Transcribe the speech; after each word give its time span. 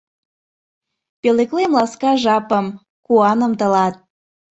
Пӧлеклем 1.21 1.71
ласка 1.77 2.11
жапым, 2.23 2.65
куаным 3.05 3.53
тылат. 3.59 3.95